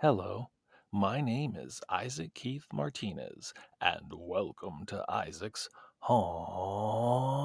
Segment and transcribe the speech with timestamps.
[0.00, 0.50] Hello,
[0.92, 5.68] my name is Isaac Keith Martinez, and welcome to Isaac's
[5.98, 7.42] Haunted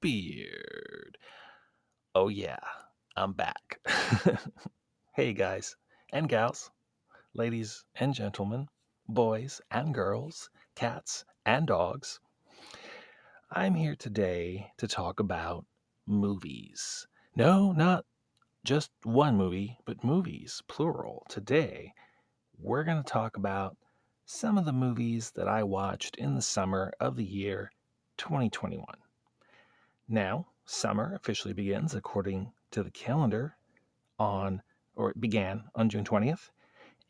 [0.00, 1.18] Beard.
[2.14, 2.60] Oh, yeah,
[3.14, 3.78] I'm back.
[5.12, 5.76] hey, guys
[6.14, 6.70] and gals,
[7.34, 8.66] ladies and gentlemen,
[9.06, 12.20] boys and girls, cats and dogs.
[13.52, 15.66] I'm here today to talk about
[16.06, 17.06] movies.
[17.36, 18.06] No, not
[18.64, 21.24] just one movie, but movies, plural.
[21.28, 21.94] Today,
[22.58, 23.76] we're going to talk about
[24.26, 27.72] some of the movies that I watched in the summer of the year
[28.18, 28.84] 2021.
[30.08, 33.56] Now, summer officially begins according to the calendar
[34.18, 34.62] on,
[34.94, 36.50] or it began on June 20th.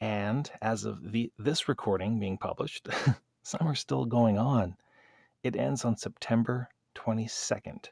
[0.00, 2.88] And as of the, this recording being published,
[3.42, 4.77] summer's still going on.
[5.42, 7.86] It ends on September 22nd.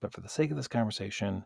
[0.00, 1.44] But for the sake of this conversation,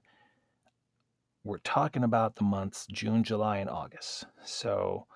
[1.43, 4.27] we're talking about the months June, July, and August.
[4.45, 5.07] So,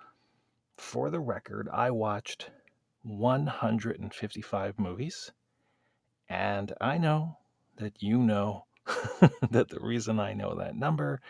[0.77, 2.51] for the record, I watched
[3.03, 5.33] 155 movies.
[6.29, 7.39] And I know
[7.77, 8.65] that you know
[9.51, 11.21] that the reason I know that number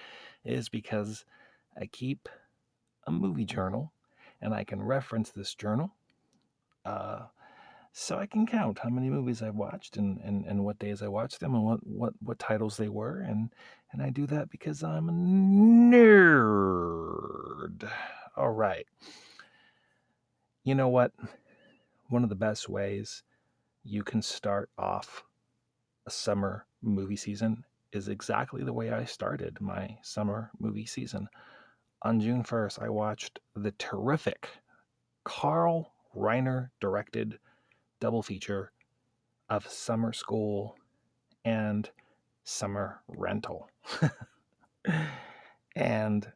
[0.44, 1.24] is because
[1.76, 2.28] I keep
[3.06, 3.92] a movie journal
[4.40, 5.92] and I can reference this journal.
[6.84, 7.26] Uh,
[7.92, 11.08] so I can count how many movies I've watched and, and, and what days I
[11.08, 13.20] watched them and what, what, what titles they were.
[13.20, 13.50] And,
[13.94, 15.12] and I do that because I'm a
[15.92, 17.88] nerd.
[18.36, 18.86] All right.
[20.64, 21.12] You know what?
[22.08, 23.22] One of the best ways
[23.84, 25.22] you can start off
[26.06, 31.28] a summer movie season is exactly the way I started my summer movie season.
[32.02, 34.48] On June 1st, I watched the terrific
[35.22, 37.38] Carl Reiner directed
[38.00, 38.72] double feature
[39.48, 40.74] of Summer School
[41.44, 41.88] and
[42.44, 43.68] Summer Rental.
[45.74, 46.30] and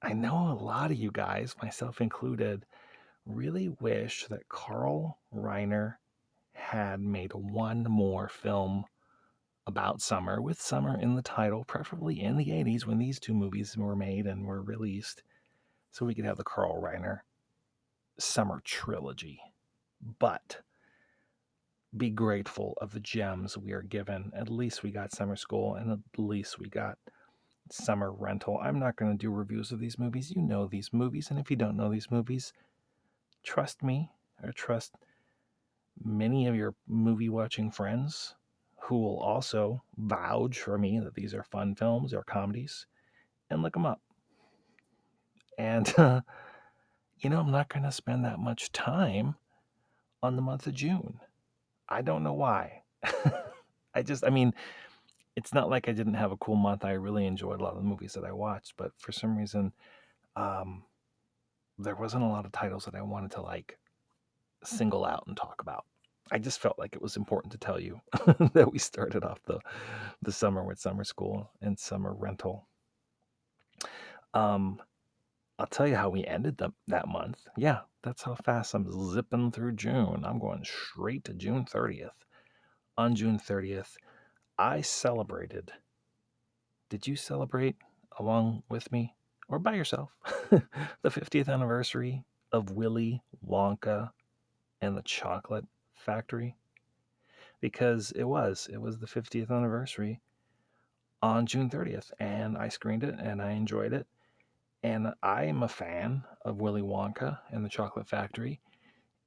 [0.00, 2.64] I know a lot of you guys, myself included,
[3.26, 5.96] really wish that Carl Reiner
[6.52, 8.84] had made one more film
[9.66, 13.76] about summer with summer in the title, preferably in the 80s when these two movies
[13.76, 15.22] were made and were released,
[15.90, 17.20] so we could have the Carl Reiner
[18.18, 19.40] summer trilogy.
[20.18, 20.62] But
[21.96, 24.32] be grateful of the gems we are given.
[24.36, 26.98] At least we got summer school and at least we got
[27.70, 28.58] summer rental.
[28.62, 30.30] I'm not going to do reviews of these movies.
[30.30, 31.30] You know these movies.
[31.30, 32.52] And if you don't know these movies,
[33.42, 34.10] trust me
[34.42, 34.94] or trust
[36.02, 38.34] many of your movie watching friends
[38.82, 42.86] who will also vouch for me that these are fun films or comedies
[43.50, 44.00] and look them up.
[45.58, 46.20] And, uh,
[47.18, 49.34] you know, I'm not going to spend that much time
[50.22, 51.20] on the month of June.
[51.90, 52.82] I don't know why.
[53.94, 54.54] I just, I mean,
[55.36, 56.84] it's not like I didn't have a cool month.
[56.84, 59.72] I really enjoyed a lot of the movies that I watched, but for some reason,
[60.36, 60.84] um,
[61.78, 63.78] there wasn't a lot of titles that I wanted to like
[64.64, 65.84] single out and talk about.
[66.32, 68.00] I just felt like it was important to tell you
[68.52, 69.58] that we started off the
[70.22, 72.68] the summer with summer school and summer rental.
[74.34, 74.80] Um,
[75.60, 77.46] I'll tell you how we ended the, that month.
[77.54, 80.24] Yeah, that's how fast I'm zipping through June.
[80.24, 82.08] I'm going straight to June 30th.
[82.96, 83.96] On June 30th,
[84.58, 85.70] I celebrated.
[86.88, 87.76] Did you celebrate
[88.18, 89.14] along with me
[89.50, 90.08] or by yourself
[90.50, 94.12] the 50th anniversary of Willy Wonka
[94.80, 96.56] and the Chocolate Factory?
[97.60, 98.66] Because it was.
[98.72, 100.22] It was the 50th anniversary
[101.20, 104.06] on June 30th, and I screened it and I enjoyed it
[104.82, 108.60] and I am a fan of Willy Wonka and the Chocolate Factory.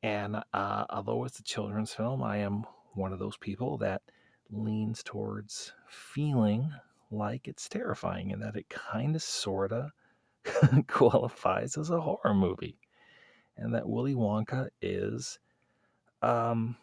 [0.02, 4.02] And uh, although it's a children's film, I am one of those people that
[4.50, 6.72] leans towards feeling
[7.12, 9.92] like it's terrifying and that it kind of sort of
[10.88, 12.78] qualifies as a horror movie.
[13.56, 15.40] And that Willy Wonka is,
[16.24, 16.76] um,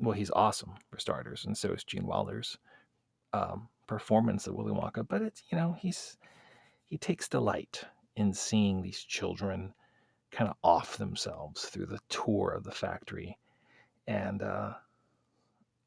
[0.00, 2.58] well, he's awesome for starters, and so is Gene Wilder's
[3.32, 5.06] um, performance of Willy Wonka.
[5.08, 6.18] But it's, you know, he's
[6.86, 9.74] he takes delight in seeing these children
[10.30, 13.38] kind of off themselves through the tour of the factory.
[14.06, 14.74] And uh,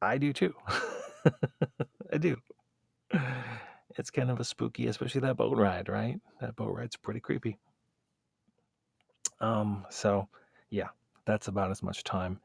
[0.02, 0.54] I do too.
[2.14, 2.38] I do.
[3.98, 6.20] It's kind of a spooky, especially that boat ride, right?
[6.42, 7.58] That boat ride's pretty creepy.
[9.42, 10.28] Um, so
[10.70, 10.90] yeah,
[11.26, 12.40] that's about as much time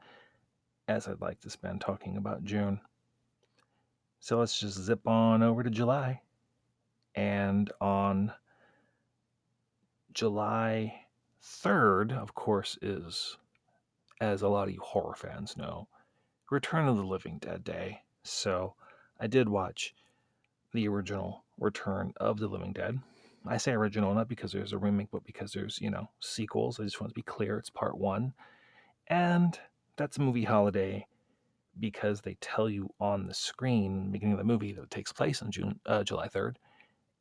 [0.87, 2.79] as I'd like to spend talking about June.
[4.19, 6.21] So let's just zip on over to July.
[7.15, 8.33] And on
[10.15, 11.05] July
[11.43, 13.37] 3rd, of course, is,
[14.19, 15.87] as a lot of you horror fans know,
[16.49, 18.01] Return of the Living Dead Day.
[18.23, 18.73] So
[19.19, 19.93] I did watch
[20.73, 22.99] the original Return of the Living Dead
[23.47, 26.79] I say original not because there's a remake, but because there's, you know, sequels.
[26.79, 28.33] I just want to be clear it's part one.
[29.07, 29.57] And
[29.97, 31.05] that's a movie holiday
[31.79, 35.41] because they tell you on the screen, beginning of the movie, that it takes place
[35.41, 36.55] on June, uh, July 3rd.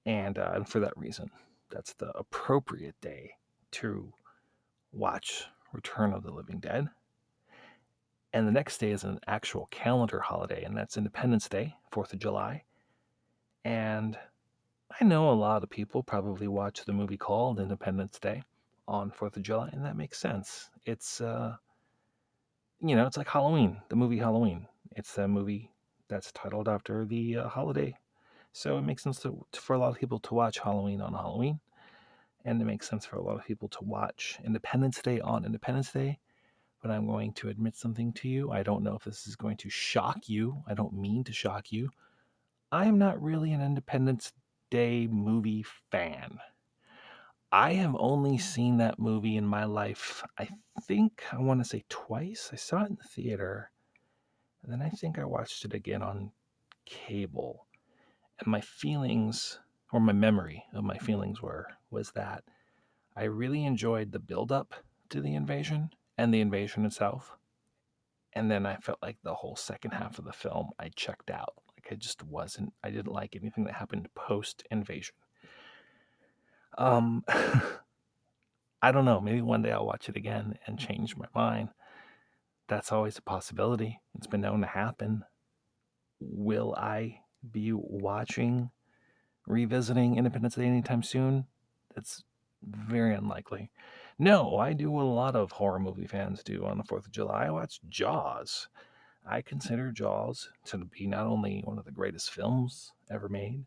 [0.06, 1.30] And, uh, and for that reason,
[1.70, 3.32] that's the appropriate day
[3.72, 4.12] to
[4.92, 6.88] watch Return of the Living Dead.
[8.32, 12.18] And the next day is an actual calendar holiday, and that's Independence Day, 4th of
[12.18, 12.64] July.
[13.64, 14.18] And
[15.00, 18.42] I know a lot of people probably watch the movie called Independence Day
[18.86, 20.70] on 4th of July, and that makes sense.
[20.84, 21.56] It's, uh,
[22.80, 24.66] you know, it's like Halloween, the movie Halloween.
[24.96, 25.70] It's a movie
[26.08, 27.96] that's titled after the uh, holiday.
[28.56, 31.58] So it makes sense to, for a lot of people to watch Halloween on Halloween.
[32.44, 35.90] And it makes sense for a lot of people to watch Independence Day on Independence
[35.90, 36.20] Day.
[36.80, 38.52] But I'm going to admit something to you.
[38.52, 40.62] I don't know if this is going to shock you.
[40.68, 41.90] I don't mean to shock you.
[42.70, 44.32] I am not really an Independence
[44.70, 46.38] Day movie fan.
[47.50, 48.42] I have only hmm.
[48.42, 50.48] seen that movie in my life, I
[50.82, 52.50] think, I want to say twice.
[52.52, 53.72] I saw it in the theater,
[54.62, 56.30] and then I think I watched it again on
[56.84, 57.66] cable.
[58.38, 59.58] And my feelings,
[59.92, 62.44] or my memory of my feelings were, was that
[63.16, 64.74] I really enjoyed the build up
[65.10, 67.36] to the invasion and the invasion itself.
[68.32, 71.54] And then I felt like the whole second half of the film, I checked out.
[71.76, 75.14] Like I just wasn't, I didn't like anything that happened post invasion.
[76.76, 77.24] Um,
[78.82, 79.20] I don't know.
[79.20, 81.68] Maybe one day I'll watch it again and change my mind.
[82.68, 84.00] That's always a possibility.
[84.16, 85.22] It's been known to happen.
[86.20, 87.20] Will I
[87.52, 88.70] be watching,
[89.46, 91.46] revisiting Independence Day anytime soon?
[91.94, 92.24] That's
[92.62, 93.70] very unlikely.
[94.18, 97.12] No, I do what a lot of horror movie fans do on the 4th of
[97.12, 97.46] July.
[97.46, 98.68] I watch Jaws.
[99.26, 103.64] I consider Jaws to be not only one of the greatest films ever made,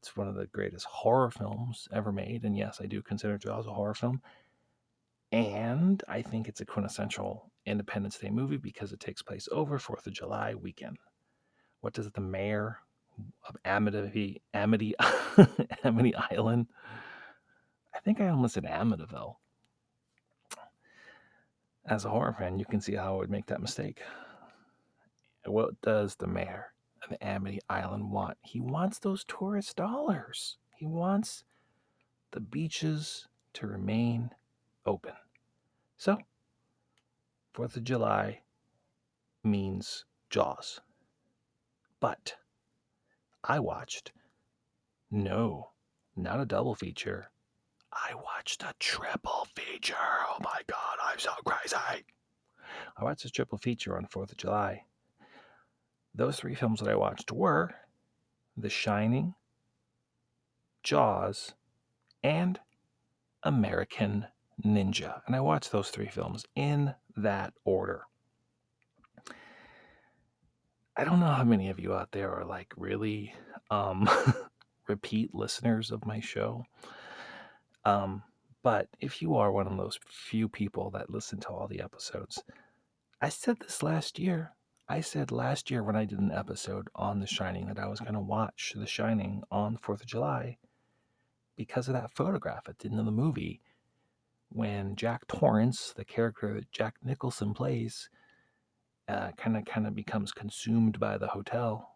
[0.00, 2.44] it's one of the greatest horror films ever made.
[2.44, 4.22] And yes, I do consider Jaws a horror film.
[5.30, 10.06] And I think it's a quintessential Independence Day movie because it takes place over 4th
[10.06, 10.98] of July weekend.
[11.80, 12.78] What does the mayor
[13.64, 14.94] Amity, Amity,
[15.84, 16.66] Amity Island?
[17.94, 19.36] I think I almost said Amityville.
[21.86, 24.02] As a horror fan, you can see how I would make that mistake.
[25.46, 26.72] What does the mayor
[27.08, 28.36] of Amity Island want?
[28.42, 30.58] He wants those tourist dollars.
[30.76, 31.44] He wants
[32.32, 34.30] the beaches to remain
[34.84, 35.14] open.
[35.96, 36.18] So,
[37.54, 38.42] 4th of July
[39.42, 40.80] means Jaws.
[42.00, 42.36] But
[43.48, 44.12] I watched,
[45.10, 45.70] no,
[46.14, 47.30] not a double feature.
[47.92, 49.96] I watched a triple feature.
[49.98, 52.04] Oh my God, I'm so crazy.
[52.96, 54.84] I watched a triple feature on 4th of July
[56.18, 57.70] those three films that I watched were
[58.56, 59.34] The Shining,
[60.82, 61.54] Jaws,
[62.24, 62.58] and
[63.44, 64.26] American
[64.62, 65.20] Ninja.
[65.26, 68.02] And I watched those three films in that order.
[70.98, 73.32] I don't know how many of you out there are like really
[73.70, 74.10] um,
[74.88, 76.64] repeat listeners of my show.
[77.84, 78.24] Um,
[78.64, 82.42] but if you are one of those few people that listen to all the episodes,
[83.22, 84.54] I said this last year.
[84.88, 88.00] I said last year when I did an episode on The Shining that I was
[88.00, 90.58] going to watch The Shining on 4th of July
[91.54, 93.60] because of that photograph at the end of the movie
[94.48, 98.10] when Jack Torrance, the character that Jack Nicholson plays,
[99.36, 101.94] kind of kind of becomes consumed by the hotel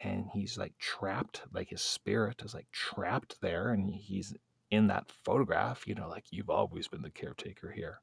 [0.00, 4.34] and he's like trapped like his spirit is like trapped there and he's
[4.70, 8.00] in that photograph you know like you've always been the caretaker here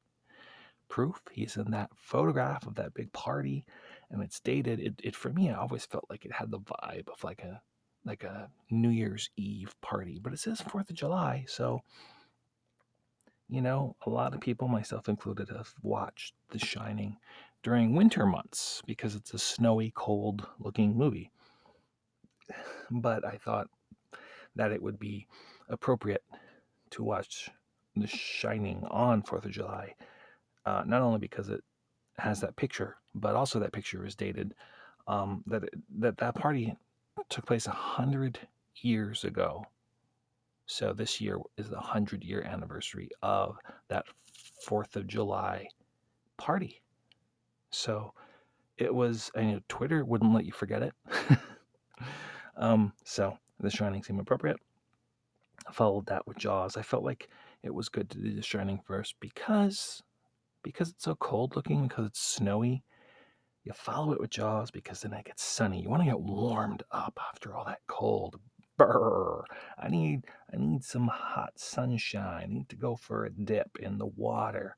[0.88, 3.66] proof he's in that photograph of that big party
[4.12, 4.80] and it's dated.
[4.80, 7.62] It, it for me, I always felt like it had the vibe of like a
[8.04, 11.82] like a New Year's Eve party, but it says Fourth of July, so
[13.48, 17.18] you know, a lot of people, myself included, have watched The Shining
[17.64, 21.32] during winter months because it's a snowy, cold looking movie.
[22.94, 23.68] But I thought
[24.58, 25.26] that it would be
[25.70, 26.24] appropriate
[26.90, 27.50] to watch
[27.96, 29.96] The Shining on 4th of July,
[30.66, 31.64] uh, not only because it
[32.18, 34.54] has that picture, but also that picture is dated.
[35.08, 35.64] Um, that
[36.00, 36.76] that that party
[37.30, 38.40] took place a hundred
[38.82, 39.66] years ago.
[40.66, 44.06] So this year is the hundred year anniversary of that
[44.66, 45.68] Fourth of July
[46.38, 46.82] party.
[47.72, 48.14] So
[48.78, 49.32] it was.
[49.36, 50.94] I know Twitter wouldn't let you forget it.
[52.58, 54.58] um, so The Shining seemed appropriate.
[55.68, 56.78] I followed that with Jaws.
[56.78, 57.30] I felt like
[57.64, 60.02] it was good to do The Shining first because
[60.64, 62.84] because it's so cold looking, because it's snowy.
[63.64, 65.82] You follow it with Jaws because then it gets sunny.
[65.82, 68.40] You want to get warmed up after all that cold.
[68.78, 69.44] Brr.
[69.78, 72.44] I need I need some hot sunshine.
[72.44, 74.76] I need to go for a dip in the water.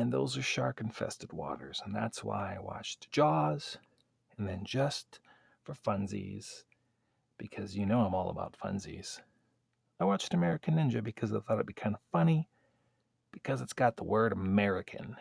[0.00, 1.82] And those are shark infested waters.
[1.84, 3.76] And that's why I watched Jaws.
[4.38, 5.20] And then just
[5.62, 6.64] for funsies,
[7.36, 9.20] because you know I'm all about funsies,
[10.00, 12.48] I watched American Ninja because I thought it'd be kind of funny
[13.30, 15.16] because it's got the word American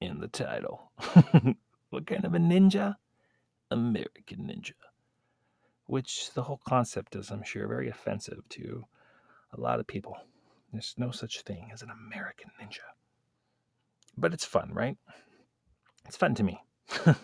[0.00, 0.90] in the title.
[1.90, 2.96] what kind of a ninja?
[3.70, 4.72] American Ninja.
[5.86, 8.86] Which the whole concept is, I'm sure, very offensive to
[9.52, 10.16] a lot of people.
[10.72, 12.95] There's no such thing as an American Ninja.
[14.16, 14.96] But it's fun, right?
[16.06, 16.60] It's fun to me.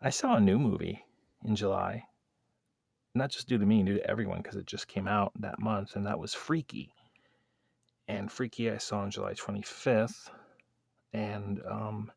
[0.00, 1.04] I saw a new movie
[1.44, 2.04] in July.
[3.14, 5.96] Not just due to me, due to everyone, because it just came out that month,
[5.96, 6.92] and that was Freaky.
[8.06, 10.30] And Freaky I saw on July 25th.
[11.12, 12.12] And um,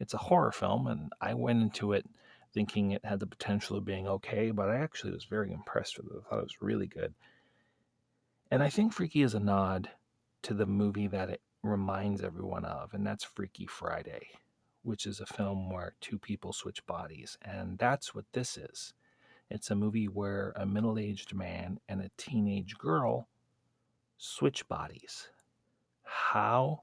[0.00, 2.08] it's a horror film, and I went into it
[2.54, 6.06] thinking it had the potential of being okay, but I actually was very impressed with
[6.06, 6.12] it.
[6.18, 7.14] I thought it was really good.
[8.50, 9.88] And I think Freaky is a nod
[10.42, 14.28] to the movie that it reminds everyone of, and that's Freaky Friday,
[14.82, 17.38] which is a film where two people switch bodies.
[17.42, 18.94] And that's what this is.
[19.50, 23.28] It's a movie where a middle aged man and a teenage girl
[24.16, 25.28] switch bodies.
[26.04, 26.82] How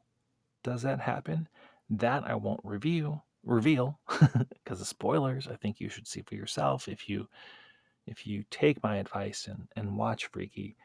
[0.64, 1.48] does that happen?
[1.90, 4.00] That I won't review reveal
[4.54, 5.48] because of spoilers.
[5.48, 7.28] I think you should see for yourself if you
[8.06, 10.76] if you take my advice and, and watch Freaky.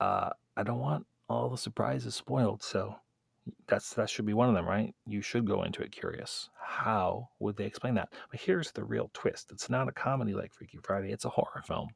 [0.00, 2.96] Uh, I don't want all the surprises spoiled, so
[3.66, 4.94] that's that should be one of them, right?
[5.06, 6.48] You should go into it curious.
[6.58, 8.10] How would they explain that?
[8.30, 9.50] But here's the real twist.
[9.52, 11.88] It's not a comedy like Freaky Friday, it's a horror film.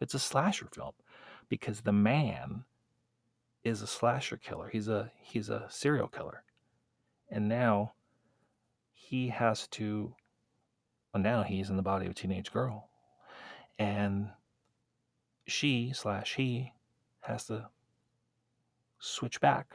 [0.00, 0.92] It's a slasher film
[1.48, 2.64] because the man
[3.64, 4.68] is a slasher killer.
[4.68, 6.42] He's a he's a serial killer.
[7.30, 7.92] And now
[8.92, 10.14] he has to
[11.12, 12.88] well now he's in the body of a teenage girl.
[13.78, 14.30] And
[15.46, 16.72] she slash he
[17.20, 17.68] has to
[18.98, 19.74] switch back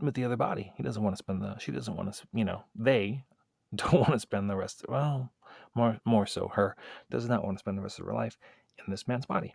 [0.00, 0.72] with the other body.
[0.76, 3.24] He doesn't want to spend the she doesn't want to you know, they
[3.74, 5.32] don't want to spend the rest of, well,
[5.74, 6.76] more more so her
[7.10, 8.38] does not want to spend the rest of her life
[8.78, 9.54] in this man's body.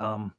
[0.00, 0.34] Um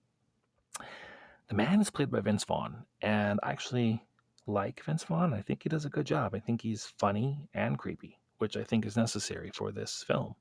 [1.47, 4.03] the man is played by Vince Vaughn, and I actually
[4.47, 5.33] like Vince Vaughn.
[5.33, 6.35] I think he does a good job.
[6.35, 10.35] I think he's funny and creepy, which I think is necessary for this film.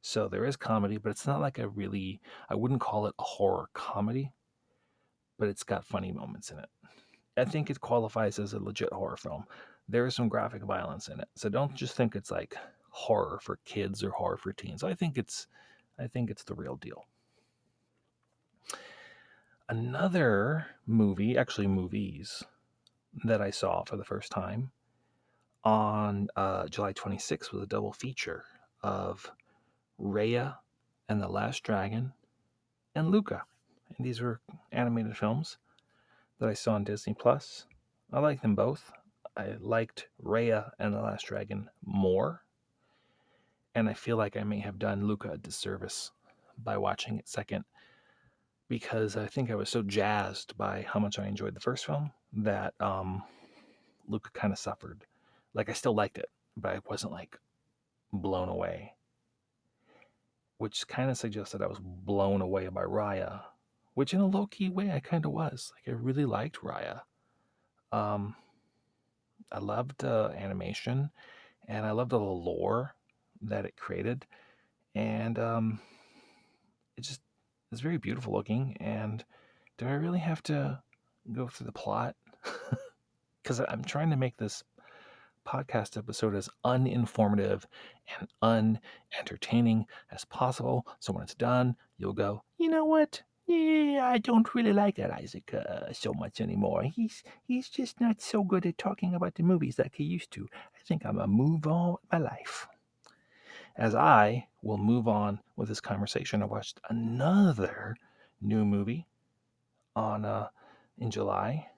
[0.00, 3.22] So there is comedy, but it's not like a really, I wouldn't call it a
[3.22, 4.32] horror comedy,
[5.38, 6.68] but it's got funny moments in it.
[7.36, 9.44] I think it qualifies as a legit horror film.
[9.88, 11.28] There is some graphic violence in it.
[11.36, 12.56] So don't just think it's like
[12.90, 14.82] horror for kids or horror for teens.
[14.82, 15.46] I think it's
[15.98, 17.06] I think it's the real deal.
[19.68, 22.42] Another movie, actually movies
[23.24, 24.70] that I saw for the first time
[25.64, 28.44] on uh, July 26th was a double feature
[28.82, 29.30] of
[30.00, 30.56] Raya
[31.08, 32.12] and the Last Dragon
[32.94, 33.42] and Luca.
[33.96, 34.40] And these were
[34.72, 35.58] animated films
[36.38, 37.66] that I saw on Disney Plus.
[38.12, 38.92] I like them both.
[39.36, 42.42] I liked Raya and the Last Dragon more.
[43.74, 46.10] And I feel like I may have done Luca a disservice
[46.62, 47.64] by watching it second
[48.68, 52.12] because I think I was so jazzed by how much I enjoyed the first film
[52.34, 53.22] that um,
[54.08, 55.04] Luca kind of suffered.
[55.54, 57.38] Like I still liked it, but I wasn't like
[58.12, 58.94] blown away.
[60.58, 63.42] Which kind of suggests that I was blown away by Raya,
[63.98, 65.72] which in a low key way I kind of was.
[65.74, 67.00] Like I really liked Raya.
[67.90, 68.36] Um,
[69.50, 71.10] I loved uh, animation,
[71.66, 72.94] and I loved the lore
[73.42, 74.24] that it created,
[74.94, 75.80] and um,
[76.96, 77.20] it just
[77.72, 78.76] it's very beautiful looking.
[78.78, 79.24] And
[79.78, 80.80] do I really have to
[81.32, 82.14] go through the plot?
[83.42, 84.62] Because I'm trying to make this
[85.44, 87.64] podcast episode as uninformative
[88.20, 88.78] and
[89.12, 90.86] unentertaining as possible.
[91.00, 93.22] So when it's done, you'll go, you know what?
[93.48, 96.84] Yeah, I don't really like that Isaac uh, so much anymore.
[96.84, 100.46] He's he's just not so good at talking about the movies like he used to.
[100.52, 102.68] I think I'm gonna move on with my life
[103.78, 107.96] as I will move on with this conversation, I watched another
[108.40, 109.06] new movie
[109.94, 110.48] on uh,
[110.98, 111.68] in July.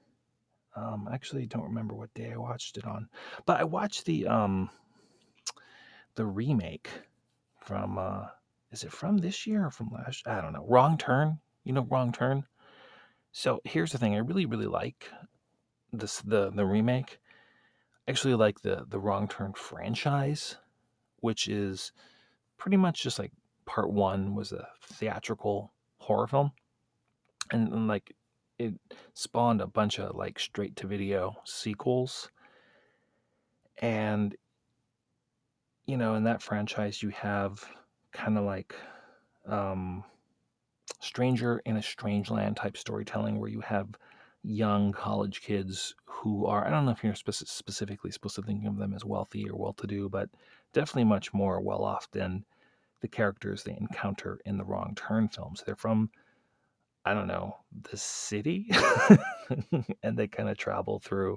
[0.74, 3.08] Um, actually don't remember what day I watched it on,
[3.44, 4.70] but I watched the um,
[6.14, 6.88] the remake
[7.60, 8.26] from uh,
[8.72, 10.26] is it from this year or from last?
[10.26, 10.64] I don't know.
[10.68, 11.38] Wrong Turn.
[11.64, 12.44] You know, Wrong Turn.
[13.32, 14.14] So here's the thing.
[14.14, 15.10] I really, really like
[15.92, 17.18] this the the remake.
[18.06, 20.56] I actually like the the Wrong Turn franchise
[21.20, 21.92] which is
[22.58, 23.32] pretty much just like
[23.66, 26.52] part one was a theatrical horror film.
[27.52, 28.14] And, and like
[28.58, 28.74] it
[29.14, 32.30] spawned a bunch of like straight to video sequels.
[33.78, 34.34] And
[35.86, 37.64] you know, in that franchise, you have
[38.12, 38.74] kind of like
[39.46, 40.04] um,
[41.00, 43.88] stranger in a strange land type storytelling where you have
[44.42, 48.64] young college kids who are i don't know if you're spec- specifically supposed to think
[48.66, 50.30] of them as wealthy or well-to-do but
[50.72, 52.44] definitely much more well-off than
[53.00, 55.62] the characters they encounter in the wrong turn films.
[55.64, 56.10] They're from
[57.04, 57.56] i don't know
[57.90, 58.70] the city?
[60.02, 61.36] And they kind of travel through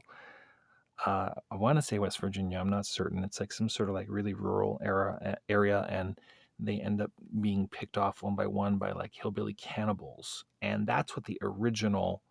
[1.05, 3.23] uh, i want to say west virginia i'm not certain.
[3.23, 6.19] It's like some sort of like really rural era area and
[6.59, 11.15] they end up being picked off one by one by like hillbilly cannibals and that's
[11.15, 12.21] what the original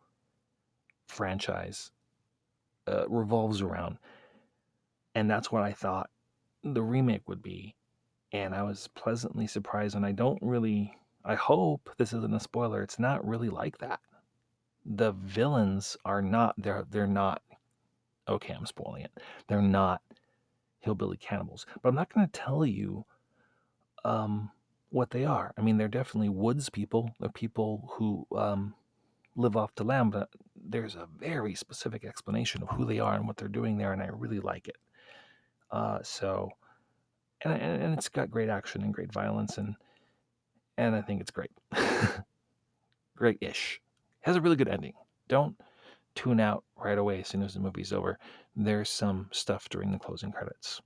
[1.09, 1.91] franchise
[2.87, 3.99] uh, revolves around.
[5.15, 6.09] And that's what i thought
[6.65, 7.75] the remake would be
[8.33, 12.83] and i was pleasantly surprised and i don't really i hope this isn't a spoiler
[12.83, 14.01] it's not really like that.
[14.85, 17.43] The villains are not they're they're not
[18.29, 19.13] okay i'm spoiling it
[19.49, 20.03] they're not
[20.81, 23.05] hillbilly cannibals but i'm not going to tell you
[24.05, 24.51] um,
[24.91, 25.53] what they are.
[25.57, 27.11] I mean, they're definitely woods people.
[27.21, 28.75] They're people who um,
[29.37, 33.27] live off the land, but there's a very specific explanation of who they are and
[33.27, 34.77] what they're doing there, and I really like it.
[35.71, 36.51] Uh, so,
[37.43, 39.75] and, and it's got great action and great violence, and
[40.79, 41.51] and I think it's great,
[43.17, 43.81] great-ish.
[44.23, 44.95] Has a really good ending.
[45.29, 45.57] Don't
[46.15, 48.19] tune out right away as soon as the movie's over.
[48.57, 50.81] There's some stuff during the closing credits.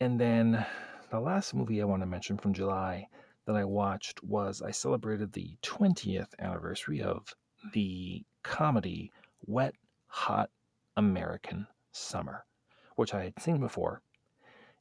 [0.00, 0.64] And then
[1.10, 3.08] the last movie I want to mention from July
[3.46, 7.34] that I watched was I celebrated the 20th anniversary of
[7.72, 9.12] the comedy
[9.46, 9.74] Wet
[10.08, 10.50] Hot
[10.96, 12.44] American Summer,
[12.96, 14.02] which I had seen before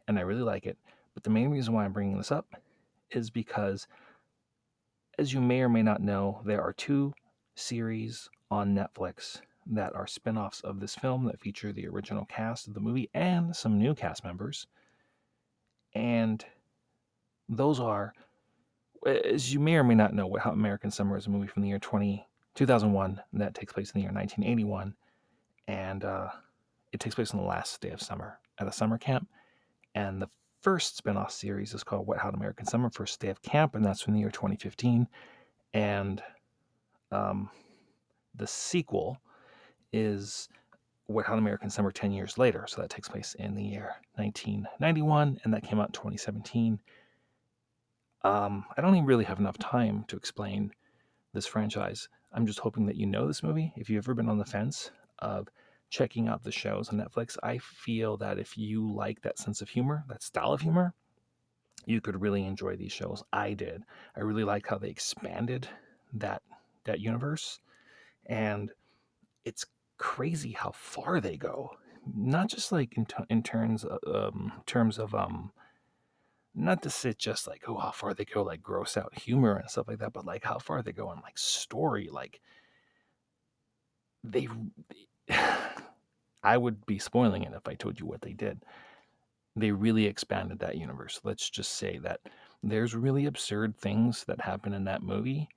[0.07, 0.77] and I really like it.
[1.13, 2.55] But the main reason why I'm bringing this up
[3.12, 3.88] is because,
[5.17, 7.13] as you may or may not know, there are two
[7.55, 12.67] series on Netflix that are spin offs of this film that feature the original cast
[12.67, 14.67] of the movie and some new cast members.
[15.95, 16.45] And
[17.47, 18.13] those are,
[19.05, 21.63] as you may or may not know, Wet Hot American Summer is a movie from
[21.63, 24.93] the year 20, 2001 that takes place in the year 1981.
[25.67, 26.27] And uh,
[26.91, 29.27] it takes place on the last day of summer at a summer camp.
[29.96, 30.29] And the
[30.61, 34.01] first spin-off series is called Wet Hot American Summer, First Day of Camp, and that's
[34.01, 35.07] from the year 2015.
[35.74, 36.22] And
[37.11, 37.50] um,
[38.35, 39.17] the sequel
[39.93, 40.50] is
[41.07, 42.65] Wet Hot American Summer 10 years later.
[42.68, 46.79] So that takes place in the year 1991, and that came out in 2017.
[48.24, 50.72] Um, I don't even really have enough time to explain
[51.33, 52.09] this franchise.
[52.33, 53.72] I'm just hoping that you know this movie.
[53.75, 54.89] If you've ever been on the fence
[55.20, 55.48] of
[55.89, 59.70] checking out the shows on Netflix, I feel that if you like that sense of
[59.70, 60.94] humor, that style of humor,
[61.85, 63.24] you could really enjoy these shows.
[63.31, 63.83] I did.
[64.15, 65.68] I really liked how they expanded
[66.13, 66.41] that
[66.85, 67.59] that universe,
[68.25, 68.72] and
[69.44, 69.65] it's
[69.98, 71.72] crazy how far they go.
[72.16, 75.51] Not just like in, t- in terms of, um, terms of um,
[76.53, 79.70] not to sit just like oh how far they go like gross out humor and
[79.70, 82.10] stuff like that, but like how far they go in like story.
[82.12, 82.40] Like
[84.24, 84.48] they,
[86.44, 88.64] I would be spoiling it if I told you what they did.
[89.55, 91.20] They really expanded that universe.
[91.24, 92.22] Let's just say that
[92.62, 95.50] there's really absurd things that happen in that movie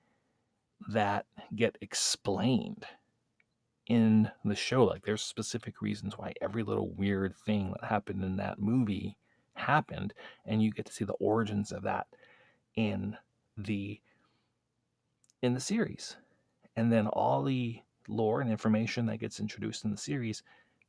[0.89, 1.25] that
[1.55, 2.85] get explained
[3.89, 4.85] in the show.
[4.85, 9.17] Like there's specific reasons why every little weird thing that happened in that movie
[9.55, 10.13] happened,
[10.45, 12.07] and you get to see the origins of that
[12.75, 13.17] in
[13.57, 13.99] the
[15.41, 16.15] in the series.
[16.75, 20.43] And then all the lore and information that gets introduced in the series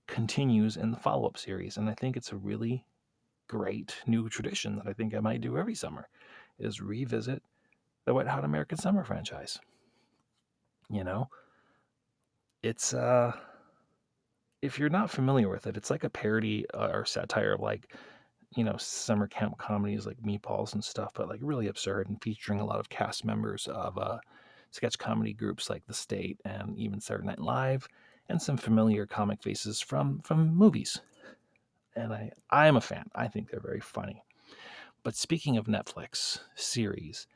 [0.07, 1.77] continues in the follow-up series.
[1.77, 2.85] And I think it's a really
[3.49, 6.09] great new tradition that I think I might do every summer
[6.59, 7.43] is revisit
[8.05, 9.59] the Wet Hot American Summer franchise.
[10.89, 11.29] You know,
[12.63, 13.33] it's uh
[14.63, 17.95] if you're not familiar with it, it's like a parody uh, or satire of like,
[18.57, 22.61] you know, summer camp comedies like Meatballs and stuff, but like really absurd and featuring
[22.61, 24.19] a lot of cast members of uh,
[24.71, 27.89] sketch comedy groups like The State and even Saturday Night Live,
[28.29, 31.01] and some familiar comic faces from from movies.
[31.97, 33.07] And I I am a fan.
[33.15, 34.23] I think they're very funny.
[35.03, 37.27] But speaking of Netflix series,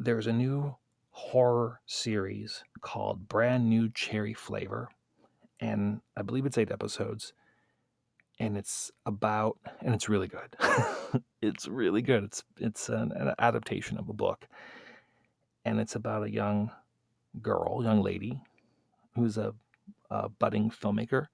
[0.00, 0.74] there's a new
[1.12, 4.88] horror series called Brand New Cherry Flavor.
[5.60, 7.32] And I believe it's eight episodes.
[8.40, 10.56] And it's about, and it's really good.
[11.42, 12.24] it's really good.
[12.24, 14.48] It's it's an, an adaptation of a book,
[15.64, 16.72] and it's about a young
[17.40, 18.40] girl, young lady,
[19.14, 19.54] who's a,
[20.10, 21.26] a budding filmmaker,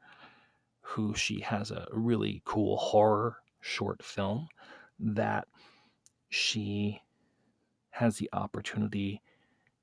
[0.80, 4.48] who she has a really cool horror short film
[4.98, 5.46] that
[6.28, 7.00] she
[7.90, 9.22] has the opportunity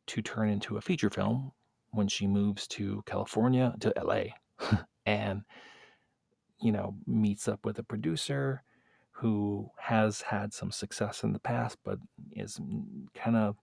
[0.08, 1.52] to turn into a feature film
[1.92, 4.24] when she moves to California, to LA,
[5.06, 5.44] and,
[6.62, 8.64] you know, meets up with a producer
[9.12, 12.00] who has had some success in the past, but
[12.34, 12.60] is
[13.14, 13.56] kind of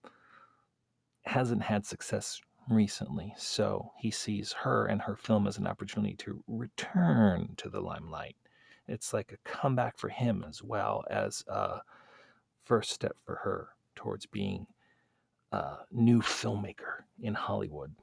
[1.25, 3.33] hasn't had success recently.
[3.37, 8.35] So he sees her and her film as an opportunity to return to the limelight.
[8.87, 11.79] It's like a comeback for him as well as a
[12.63, 14.65] first step for her towards being
[15.53, 17.93] a new filmmaker in Hollywood.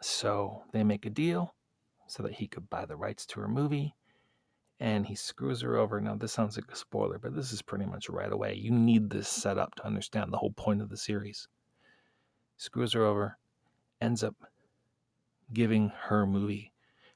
[0.00, 1.54] So they make a deal
[2.06, 3.94] so that he could buy the rights to her movie
[4.78, 6.00] and he screws her over.
[6.00, 8.54] Now, this sounds like a spoiler, but this is pretty much right away.
[8.54, 11.48] You need this setup to understand the whole point of the series.
[12.56, 13.36] Screws her over,
[14.00, 14.36] ends up
[15.52, 16.72] giving her movie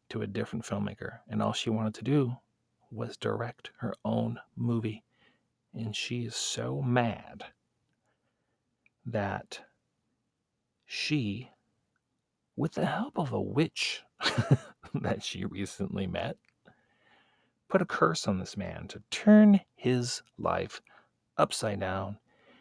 [0.09, 2.37] to a different filmmaker, and all she wanted to do
[2.91, 5.05] was direct her own movie.
[5.73, 7.45] And she is so mad
[9.07, 9.61] that
[10.85, 11.51] she,
[12.57, 14.03] with the help of a witch
[14.95, 16.37] that she recently met,
[17.69, 20.81] put a curse on this man to turn his life
[21.39, 22.19] upside down.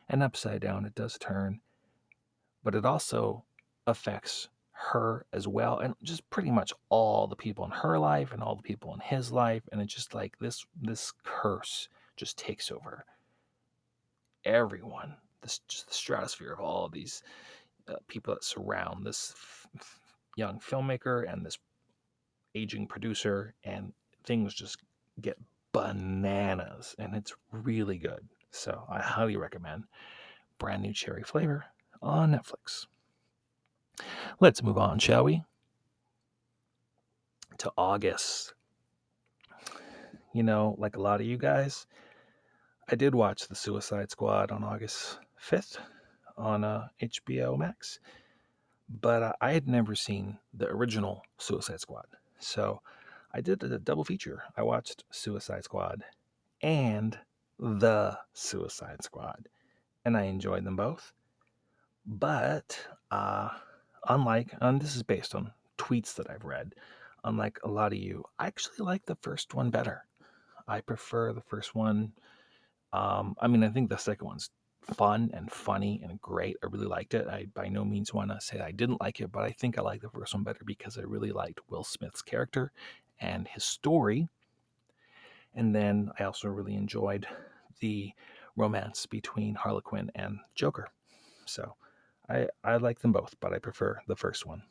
[0.09, 1.61] And upside down it does turn,
[2.63, 3.45] but it also
[3.87, 4.49] affects
[4.89, 8.55] her as well and just pretty much all the people in her life and all
[8.55, 13.05] the people in his life and it's just like this this curse just takes over
[14.43, 17.23] everyone this just the stratosphere of all of these
[17.87, 19.33] uh, people that surround this
[19.75, 19.99] f-
[20.35, 21.57] young filmmaker and this
[22.55, 24.77] aging producer and things just
[25.21, 25.37] get
[25.71, 28.27] bananas and it's really good.
[28.51, 29.85] So I highly recommend
[30.57, 31.65] brand new cherry flavor
[32.01, 32.85] on Netflix.
[34.39, 35.43] Let's move on, shall we?
[37.59, 38.53] To August.
[40.33, 41.85] You know, like a lot of you guys,
[42.89, 45.77] I did watch The Suicide Squad on August 5th
[46.37, 47.99] on uh, HBO Max,
[48.89, 52.05] but uh, I had never seen the original Suicide Squad.
[52.39, 52.81] So
[53.33, 54.43] I did a double feature.
[54.57, 56.03] I watched Suicide Squad
[56.61, 57.17] and
[57.59, 59.47] The Suicide Squad,
[60.05, 61.13] and I enjoyed them both.
[62.05, 62.79] But
[63.11, 63.49] uh,
[64.07, 66.73] unlike, and this is based on tweets that I've read,
[67.23, 70.05] unlike a lot of you, I actually like the first one better.
[70.67, 72.13] I prefer the first one.
[72.93, 74.49] Um, I mean, I think the second one's
[74.81, 76.57] fun and funny and great.
[76.63, 77.27] I really liked it.
[77.27, 79.81] I by no means want to say I didn't like it, but I think I
[79.81, 82.71] like the first one better because I really liked Will Smith's character
[83.19, 84.27] and his story.
[85.53, 87.27] And then I also really enjoyed
[87.79, 88.11] the
[88.55, 90.89] romance between Harley Quinn and Joker.
[91.45, 91.75] So
[92.29, 94.63] I, I like them both, but I prefer the first one.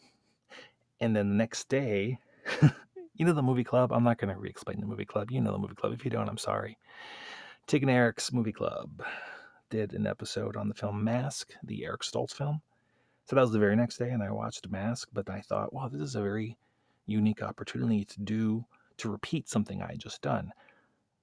[1.00, 2.18] And then the next day,
[3.14, 3.92] you know the movie club?
[3.92, 5.30] I'm not going to re explain the movie club.
[5.30, 5.92] You know the movie club.
[5.92, 6.78] If you don't, I'm sorry.
[7.66, 9.02] Tig and Eric's movie club
[9.70, 12.60] did an episode on the film Mask, the Eric Stoltz film.
[13.24, 15.88] So that was the very next day, and I watched Mask, but I thought, wow,
[15.88, 16.56] this is a very
[17.06, 18.64] unique opportunity to do
[18.98, 20.52] to repeat something I had just done.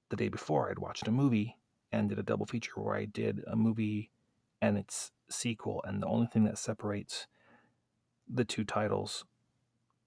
[0.10, 1.58] The day before, I'd watched a movie
[1.92, 4.10] and did a double feature where I did a movie
[4.62, 7.28] and its sequel, and the only thing that separates
[8.28, 9.26] the two titles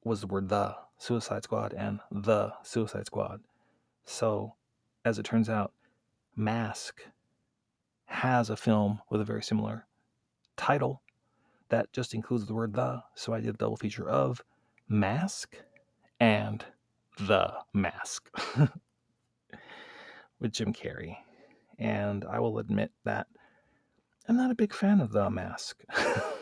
[0.03, 3.41] was the word the Suicide Squad and the Suicide Squad.
[4.05, 4.55] So,
[5.05, 5.73] as it turns out,
[6.35, 7.03] Mask
[8.11, 9.87] has a film with a very similar
[10.57, 11.01] title
[11.69, 13.03] that just includes the word the.
[13.15, 14.43] So I did a double feature of
[14.89, 15.57] Mask
[16.19, 16.65] and
[17.19, 18.29] The Mask
[20.41, 21.17] with Jim Carrey.
[21.79, 23.29] And I will admit that
[24.29, 25.83] I'm not a big fan of The Mask.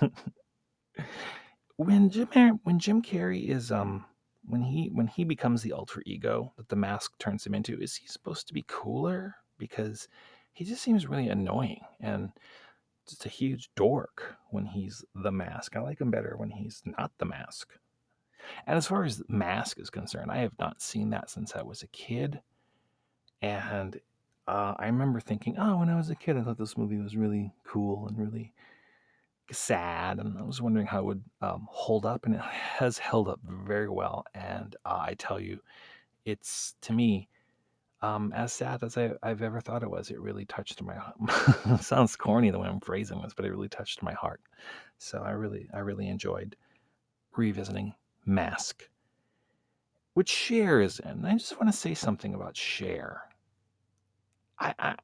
[1.76, 4.04] when Jim when Jim Carrey is um
[4.46, 7.94] when he when he becomes the alter ego that the mask turns him into, is
[7.94, 9.36] he supposed to be cooler?
[9.58, 10.08] Because
[10.58, 12.30] he just seems really annoying and
[13.08, 15.76] just a huge dork when he's the mask.
[15.76, 17.74] I like him better when he's not the mask.
[18.66, 21.84] And as far as Mask is concerned, I have not seen that since I was
[21.84, 22.40] a kid.
[23.40, 24.00] And
[24.48, 27.14] uh, I remember thinking, oh, when I was a kid, I thought this movie was
[27.14, 28.52] really cool and really
[29.52, 30.18] sad.
[30.18, 32.26] And I was wondering how it would um, hold up.
[32.26, 34.24] And it has held up very well.
[34.34, 35.60] And uh, I tell you,
[36.24, 37.28] it's to me
[38.00, 40.10] um, as sad as I, have ever thought it was.
[40.10, 40.94] It really touched my.
[40.94, 41.80] Heart.
[41.80, 44.40] Sounds corny the way I'm phrasing this, but it really touched my heart.
[44.98, 46.56] So I really, I really enjoyed
[47.36, 48.88] revisiting mask,
[50.14, 51.24] which Cher is in.
[51.24, 53.22] I just want to say something about Cher.
[54.60, 54.94] I, I,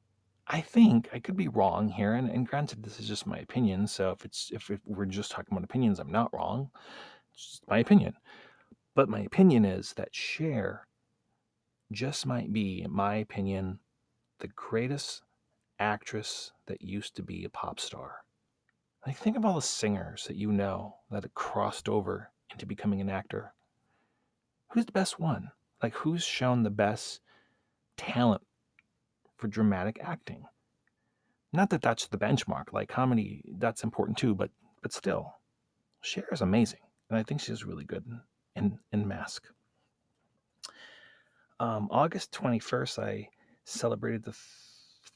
[0.47, 3.87] I think I could be wrong here, and, and granted, this is just my opinion.
[3.87, 6.69] So if it's if, we're just talking about opinions, I'm not wrong.
[7.33, 8.13] It's just my opinion.
[8.95, 10.87] But my opinion is that Cher
[11.91, 13.79] just might be, in my opinion,
[14.39, 15.23] the greatest
[15.79, 18.17] actress that used to be a pop star.
[19.05, 23.01] Like think of all the singers that you know that have crossed over into becoming
[23.01, 23.53] an actor,
[24.69, 25.51] who's the best one?
[25.83, 27.21] Like, who's shown the best
[27.97, 28.41] talent
[29.37, 30.45] for dramatic acting.
[31.53, 32.73] Not that that's the benchmark.
[32.73, 34.49] Like comedy, that's important too, but
[34.81, 35.35] but still,
[36.01, 38.21] Cher is amazing, and I think she's really good in
[38.55, 39.43] in, in Mask.
[41.59, 43.29] Um, August twenty first, I
[43.63, 44.35] celebrated the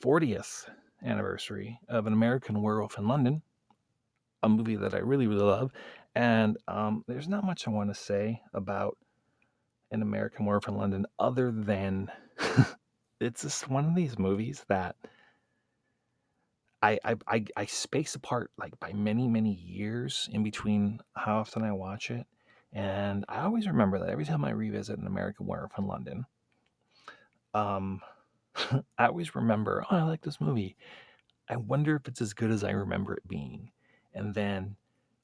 [0.02, 0.70] fortieth
[1.04, 3.42] anniversary of An American Werewolf in London,
[4.44, 5.72] a movie that I really really love,
[6.16, 8.98] and um, there's not much I want to say about
[9.92, 12.12] An American Werewolf in London other than
[13.20, 14.96] it's just one of these movies that
[16.82, 21.64] I, I, I I space apart like by many many years in between how often
[21.64, 22.26] I watch it,
[22.74, 26.26] and I always remember that every time I revisit an American Werewolf in London,
[27.54, 28.02] um,
[28.98, 30.76] I always remember oh I like this movie.
[31.50, 33.72] I wonder if it's as good as I remember it being,
[34.14, 34.76] and then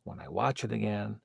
[0.04, 1.20] when I watch it again,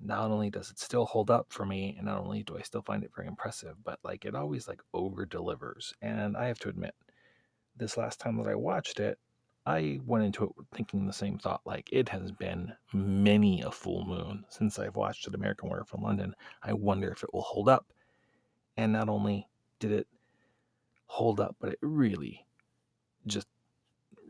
[0.00, 2.82] not only does it still hold up for me, and not only do I still
[2.82, 5.92] find it very impressive, but like it always like over delivers.
[6.02, 6.94] And I have to admit,
[7.76, 9.18] this last time that I watched it,
[9.66, 11.60] I went into it thinking the same thought.
[11.64, 16.00] Like it has been many a full moon since I've watched an American Werewolf in
[16.00, 16.34] London.
[16.62, 17.86] I wonder if it will hold up.
[18.76, 20.06] And not only did it
[21.06, 22.46] hold up, but it really
[23.26, 23.48] just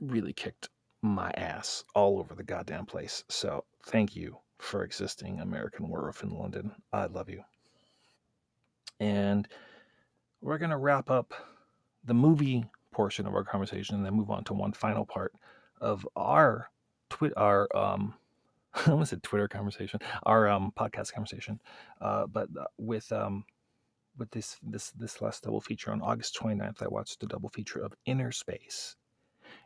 [0.01, 0.71] really kicked
[1.03, 3.25] my ass all over the goddamn place.
[3.29, 6.73] So thank you for existing, American Werewolf in London.
[6.93, 7.43] I love you.
[8.99, 9.47] And
[10.41, 11.33] we're gonna wrap up
[12.05, 12.65] the movie
[12.99, 15.33] portion of our conversation and then move on to one final part
[15.81, 16.69] of our
[17.11, 18.13] twit our um
[18.75, 21.61] I almost said Twitter conversation, our um podcast conversation.
[22.01, 23.45] Uh, but uh, with um
[24.19, 27.79] with this this this last double feature on August 29th, I watched the double feature
[27.81, 28.97] of Innerspace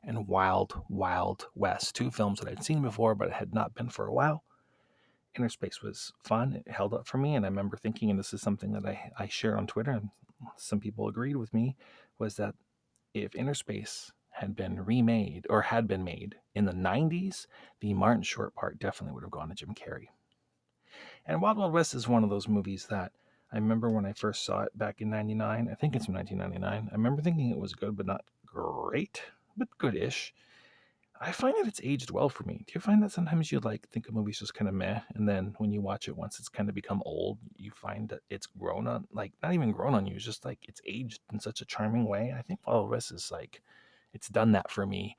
[0.04, 4.06] and Wild Wild West, two films that I'd seen before but had not been for
[4.06, 4.44] a while.
[5.38, 6.62] Innerspace was fun.
[6.66, 9.10] It held up for me, and I remember thinking, and this is something that I
[9.18, 10.10] I share on Twitter, and
[10.58, 11.76] some people agreed with me,
[12.18, 12.54] was that
[13.14, 17.46] if Innerspace had been remade or had been made in the 90s,
[17.80, 20.08] the Martin Short part definitely would have gone to Jim Carrey.
[21.26, 23.12] And Wild Wild West is one of those movies that
[23.52, 25.68] I remember when I first saw it back in 99.
[25.70, 26.88] I think it's from 1999.
[26.90, 29.22] I remember thinking it was good, but not great,
[29.56, 30.34] but goodish.
[31.24, 32.64] I find that it's aged well for me.
[32.66, 35.28] Do you find that sometimes you like think a movie's just kind of meh, and
[35.28, 38.46] then when you watch it once it's kind of become old, you find that it's
[38.46, 41.60] grown on, like not even grown on you, it's just like it's aged in such
[41.60, 42.34] a charming way.
[42.36, 43.62] I think Wild West is like,
[44.12, 45.16] it's done that for me,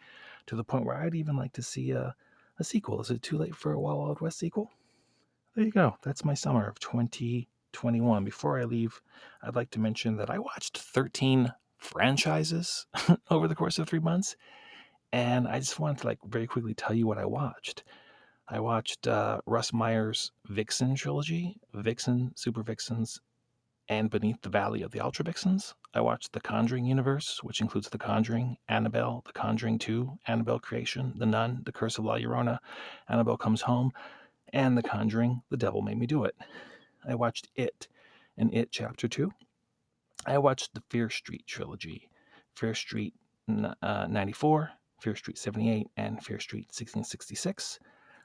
[0.48, 2.14] to the point where I'd even like to see a,
[2.60, 3.00] a sequel.
[3.00, 4.72] Is it too late for a Wild Wild West sequel?
[5.56, 5.96] There you go.
[6.04, 8.26] That's my summer of 2021.
[8.26, 9.02] Before I leave,
[9.42, 12.88] I'd like to mention that I watched 13 franchises
[13.32, 14.36] over the course of three months
[15.14, 17.84] and I just wanted to like very quickly tell you what I watched.
[18.50, 23.22] I watched uh, Russ Meyer's Vixen trilogy, Vixen, Super Vixens,
[23.88, 25.76] and Beneath the Valley of the Ultra Vixens.
[25.94, 31.14] I watched The Conjuring universe, which includes The Conjuring, Annabelle, The Conjuring 2, Annabelle Creation,
[31.16, 32.58] The Nun, The Curse of La Llorona,
[33.08, 33.92] Annabelle Comes Home,
[34.52, 36.36] and The Conjuring, The Devil Made Me Do It.
[37.08, 37.88] I watched It
[38.36, 39.32] and It Chapter 2.
[40.26, 42.10] I watched the Fear Street trilogy,
[42.56, 43.14] Fear Street
[43.48, 44.72] uh, 94,
[45.04, 47.78] Fear Street 78, and Fear Street 1666.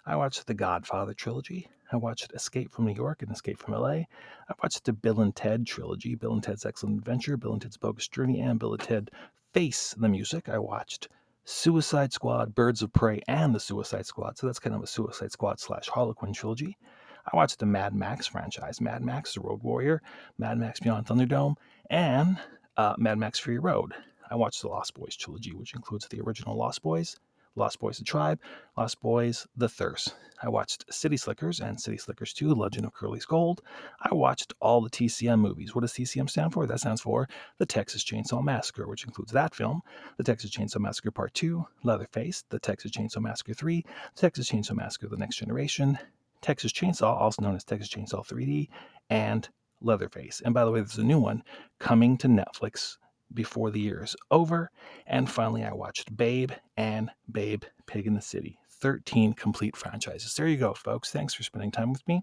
[0.06, 1.68] I watched the Godfather trilogy.
[1.90, 3.88] I watched Escape from New York and Escape from LA.
[3.88, 7.76] I watched the Bill and Ted trilogy, Bill and Ted's Excellent Adventure, Bill and Ted's
[7.76, 9.10] Bogus Journey, and Bill and Ted
[9.52, 10.48] Face the Music.
[10.48, 11.08] I watched
[11.44, 14.38] Suicide Squad, Birds of Prey, and the Suicide Squad.
[14.38, 16.78] So that's kind of a Suicide Squad slash Harley Quinn trilogy.
[17.26, 20.00] I watched the Mad Max franchise, Mad Max The Road Warrior,
[20.38, 21.56] Mad Max Beyond Thunderdome,
[21.90, 22.38] and
[22.76, 23.94] uh, Mad Max Fury Road.
[24.30, 27.16] I watched the Lost Boys trilogy, which includes the original Lost Boys,
[27.56, 28.38] Lost Boys The Tribe,
[28.76, 30.14] Lost Boys The Thirst.
[30.42, 33.62] I watched City Slickers and City Slickers 2, Legend of Curly's Gold.
[34.00, 35.74] I watched all the TCM movies.
[35.74, 36.66] What does TCM stand for?
[36.66, 39.82] That stands for The Texas Chainsaw Massacre, which includes that film,
[40.16, 44.76] The Texas Chainsaw Massacre Part 2, Leatherface, The Texas Chainsaw Massacre 3, The Texas Chainsaw
[44.76, 45.98] Massacre The Next Generation,
[46.40, 48.68] Texas Chainsaw, also known as Texas Chainsaw 3D,
[49.10, 49.48] and
[49.80, 50.40] Leatherface.
[50.44, 51.42] And by the way, there's a new one
[51.80, 52.98] coming to Netflix
[53.34, 54.70] before the year is over.
[55.06, 58.58] And finally, I watched Babe and Babe Pig in the City.
[58.80, 60.34] 13 complete franchises.
[60.34, 61.10] There you go, folks.
[61.10, 62.22] Thanks for spending time with me.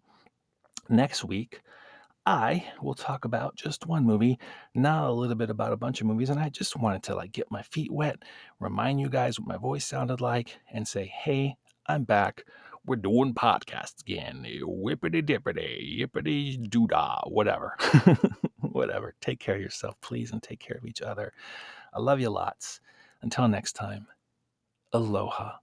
[0.90, 1.62] Next week,
[2.26, 4.40] I will talk about just one movie,
[4.74, 6.30] not a little bit about a bunch of movies.
[6.30, 8.24] And I just wanted to like get my feet wet,
[8.60, 11.56] remind you guys what my voice sounded like, and say, hey,
[11.88, 12.44] I'm back.
[12.86, 14.46] We're doing podcasts again.
[14.64, 17.76] Whippity dippity, yippity doodah, whatever.
[18.60, 19.16] whatever.
[19.22, 21.34] Take care of yourself, please, and take care of each other.
[21.94, 22.82] I love you lots.
[23.22, 24.08] Until next time,
[24.94, 25.54] aloha.